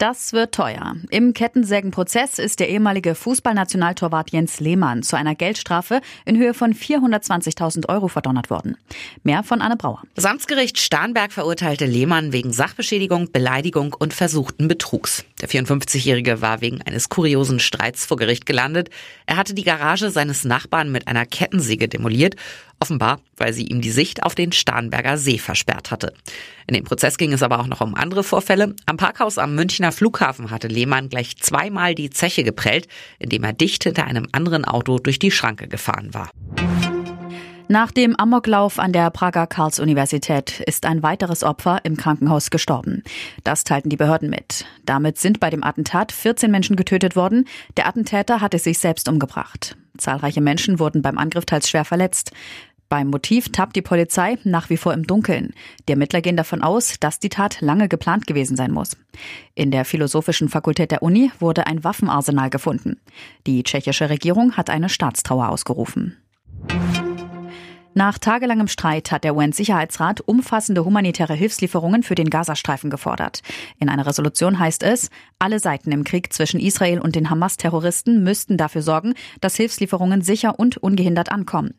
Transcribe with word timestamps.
Das 0.00 0.32
wird 0.32 0.54
teuer. 0.54 0.96
Im 1.10 1.34
Kettensägenprozess 1.34 2.38
ist 2.38 2.58
der 2.58 2.70
ehemalige 2.70 3.14
Fußballnationaltorwart 3.14 4.30
Jens 4.30 4.58
Lehmann 4.58 5.02
zu 5.02 5.14
einer 5.14 5.34
Geldstrafe 5.34 6.00
in 6.24 6.38
Höhe 6.38 6.54
von 6.54 6.72
420.000 6.72 7.86
Euro 7.90 8.08
verdonnert 8.08 8.48
worden. 8.48 8.78
Mehr 9.24 9.42
von 9.42 9.60
Anne 9.60 9.76
Brauer. 9.76 10.02
Das 10.14 10.24
Amtsgericht 10.24 10.78
Starnberg 10.78 11.32
verurteilte 11.32 11.84
Lehmann 11.84 12.32
wegen 12.32 12.50
Sachbeschädigung, 12.50 13.30
Beleidigung 13.30 13.92
und 13.92 14.14
versuchten 14.14 14.68
Betrugs. 14.68 15.26
Der 15.42 15.50
54-Jährige 15.50 16.40
war 16.40 16.62
wegen 16.62 16.80
eines 16.80 17.10
kuriosen 17.10 17.60
Streits 17.60 18.06
vor 18.06 18.16
Gericht 18.16 18.46
gelandet. 18.46 18.88
Er 19.26 19.36
hatte 19.36 19.52
die 19.52 19.64
Garage 19.64 20.10
seines 20.10 20.46
Nachbarn 20.46 20.90
mit 20.90 21.08
einer 21.08 21.26
Kettensäge 21.26 21.88
demoliert 21.88 22.36
Offenbar, 22.82 23.20
weil 23.36 23.52
sie 23.52 23.66
ihm 23.66 23.82
die 23.82 23.90
Sicht 23.90 24.22
auf 24.22 24.34
den 24.34 24.52
Starnberger 24.52 25.18
See 25.18 25.36
versperrt 25.36 25.90
hatte. 25.90 26.14
In 26.66 26.72
dem 26.72 26.84
Prozess 26.84 27.18
ging 27.18 27.30
es 27.34 27.42
aber 27.42 27.60
auch 27.60 27.66
noch 27.66 27.82
um 27.82 27.94
andere 27.94 28.24
Vorfälle. 28.24 28.74
Am 28.86 28.96
Parkhaus 28.96 29.36
am 29.36 29.54
Münchner 29.54 29.89
Flughafen 29.92 30.50
hatte 30.50 30.68
Lehmann 30.68 31.08
gleich 31.08 31.36
zweimal 31.36 31.94
die 31.94 32.10
Zeche 32.10 32.44
geprellt, 32.44 32.88
indem 33.18 33.44
er 33.44 33.52
dicht 33.52 33.84
hinter 33.84 34.04
einem 34.04 34.26
anderen 34.32 34.64
Auto 34.64 34.98
durch 34.98 35.18
die 35.18 35.30
Schranke 35.30 35.68
gefahren 35.68 36.12
war. 36.12 36.30
Nach 37.70 37.92
dem 37.92 38.16
Amoklauf 38.16 38.80
an 38.80 38.92
der 38.92 39.10
Prager 39.10 39.46
Karls-Universität 39.46 40.58
ist 40.66 40.86
ein 40.86 41.04
weiteres 41.04 41.44
Opfer 41.44 41.78
im 41.84 41.96
Krankenhaus 41.96 42.50
gestorben. 42.50 43.04
Das 43.44 43.62
teilten 43.62 43.90
die 43.90 43.96
Behörden 43.96 44.28
mit. 44.28 44.64
Damit 44.86 45.18
sind 45.18 45.38
bei 45.38 45.50
dem 45.50 45.62
Attentat 45.62 46.10
14 46.10 46.50
Menschen 46.50 46.74
getötet 46.74 47.14
worden. 47.14 47.46
Der 47.76 47.86
Attentäter 47.86 48.40
hatte 48.40 48.58
sich 48.58 48.80
selbst 48.80 49.08
umgebracht. 49.08 49.76
Zahlreiche 49.98 50.40
Menschen 50.40 50.80
wurden 50.80 51.00
beim 51.00 51.16
Angriff 51.16 51.44
teils 51.44 51.68
schwer 51.70 51.84
verletzt. 51.84 52.32
Beim 52.90 53.06
Motiv 53.06 53.50
tappt 53.50 53.76
die 53.76 53.82
Polizei 53.82 54.36
nach 54.42 54.68
wie 54.68 54.76
vor 54.76 54.92
im 54.92 55.06
Dunkeln. 55.06 55.54
Die 55.88 55.92
Ermittler 55.92 56.20
gehen 56.20 56.36
davon 56.36 56.60
aus, 56.60 56.96
dass 56.98 57.20
die 57.20 57.28
Tat 57.28 57.60
lange 57.60 57.88
geplant 57.88 58.26
gewesen 58.26 58.56
sein 58.56 58.72
muss. 58.72 58.96
In 59.54 59.70
der 59.70 59.84
Philosophischen 59.84 60.48
Fakultät 60.48 60.90
der 60.90 61.02
Uni 61.02 61.30
wurde 61.38 61.68
ein 61.68 61.84
Waffenarsenal 61.84 62.50
gefunden. 62.50 63.00
Die 63.46 63.62
tschechische 63.62 64.10
Regierung 64.10 64.56
hat 64.56 64.70
eine 64.70 64.88
Staatstrauer 64.88 65.50
ausgerufen. 65.50 66.16
Nach 67.92 68.18
tagelangem 68.18 68.68
Streit 68.68 69.10
hat 69.10 69.24
der 69.24 69.34
UN-Sicherheitsrat 69.34 70.20
umfassende 70.20 70.84
humanitäre 70.84 71.34
Hilfslieferungen 71.34 72.04
für 72.04 72.14
den 72.14 72.30
Gazastreifen 72.30 72.88
gefordert. 72.88 73.42
In 73.80 73.88
einer 73.88 74.06
Resolution 74.06 74.60
heißt 74.60 74.84
es, 74.84 75.10
alle 75.40 75.58
Seiten 75.58 75.90
im 75.90 76.04
Krieg 76.04 76.32
zwischen 76.32 76.60
Israel 76.60 77.00
und 77.00 77.16
den 77.16 77.30
Hamas-Terroristen 77.30 78.22
müssten 78.22 78.56
dafür 78.56 78.82
sorgen, 78.82 79.14
dass 79.40 79.56
Hilfslieferungen 79.56 80.22
sicher 80.22 80.60
und 80.60 80.76
ungehindert 80.76 81.32
ankommen. 81.32 81.74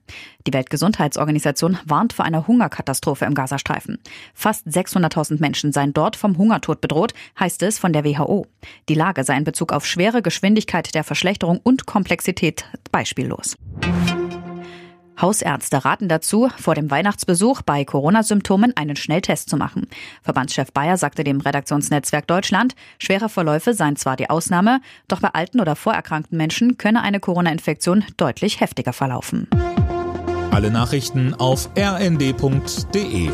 Die 0.46 0.54
Weltgesundheitsorganisation 0.54 1.78
warnt 1.86 2.12
vor 2.12 2.26
einer 2.26 2.46
Hungerkatastrophe 2.46 3.24
im 3.24 3.34
Gazastreifen. 3.34 3.98
Fast 4.34 4.68
600.000 4.68 5.40
Menschen 5.40 5.72
seien 5.72 5.94
dort 5.94 6.18
vom 6.18 6.38
Hungertod 6.38 6.82
bedroht, 6.82 7.14
heißt 7.40 7.64
es 7.64 7.80
von 7.80 7.94
der 7.94 8.04
WHO. 8.04 8.48
Die 8.90 8.96
Lage 8.96 9.24
sei 9.24 9.38
in 9.38 9.46
Bezug 9.46 9.72
auf 9.72 9.86
schwere 9.86 10.22
Geschwindigkeit 10.22 10.94
der 10.94 11.06
Verschlechterung 11.06 11.62
und 11.64 11.86
Komplexität 11.86 12.66
beispiellos. 12.92 13.56
Hausärzte 15.22 15.86
raten 15.86 16.10
dazu, 16.10 16.50
vor 16.58 16.76
dem 16.76 16.90
Weihnachtsbesuch 16.90 17.62
bei 17.62 17.86
Corona-Symptomen 17.86 18.76
einen 18.76 18.96
Schnelltest 18.96 19.50
zu 19.50 19.58
machen. 19.58 19.88
Verbandschef 20.24 20.72
Bayer 20.72 20.98
sagte 20.98 21.24
dem 21.24 21.42
Redaktionsnetzwerk 21.42 22.28
Deutschland, 22.28 22.76
schwere 23.00 23.30
Verläufe 23.30 23.74
seien 23.74 23.96
zwar 23.96 24.16
die 24.16 24.30
Ausnahme, 24.30 24.82
doch 25.08 25.20
bei 25.20 25.30
alten 25.30 25.60
oder 25.60 25.76
vorerkrankten 25.76 26.38
Menschen 26.38 26.78
könne 26.78 27.02
eine 27.02 27.20
Corona-Infektion 27.20 28.04
deutlich 28.18 28.60
heftiger 28.60 28.94
verlaufen. 28.94 29.48
Alle 30.52 30.72
Nachrichten 30.72 31.34
auf 31.34 31.70
rnd.de 31.78 33.30